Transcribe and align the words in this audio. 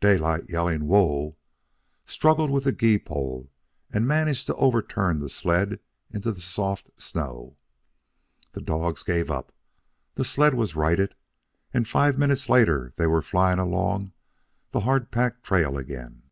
Daylight, 0.00 0.48
yelling 0.48 0.86
"Whoa!" 0.86 1.36
struggled 2.06 2.48
with 2.48 2.62
the 2.62 2.70
gee 2.70 2.96
pole 2.96 3.50
and 3.92 4.06
managed 4.06 4.46
to 4.46 4.54
overturn 4.54 5.18
the 5.18 5.28
sled 5.28 5.80
into 6.12 6.30
the 6.30 6.40
soft 6.40 6.90
snow. 6.96 7.56
The 8.52 8.60
dogs 8.60 9.02
gave 9.02 9.32
up, 9.32 9.50
the 10.14 10.24
sled 10.24 10.54
was 10.54 10.76
righted, 10.76 11.16
and 11.72 11.88
five 11.88 12.16
minutes 12.16 12.48
later 12.48 12.92
they 12.94 13.08
were 13.08 13.20
flying 13.20 13.58
along 13.58 14.12
the 14.70 14.82
hard 14.86 15.10
packed 15.10 15.42
trail 15.42 15.76
again. 15.76 16.22